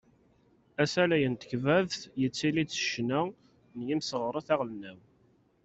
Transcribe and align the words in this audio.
Asalay 0.83 1.23
n 1.27 1.33
tekbabt 1.35 2.01
yettili-d 2.21 2.69
s 2.73 2.79
ccna 2.85 3.21
n 3.77 3.79
yimseɣret 3.87 4.49
aɣelnaw. 4.53 4.99